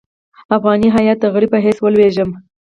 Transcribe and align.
افغاني 0.57 0.89
هیات 0.97 1.17
د 1.21 1.25
غړي 1.33 1.47
په 1.53 1.57
حیث 1.63 1.77
ولېږلم. 1.81 2.29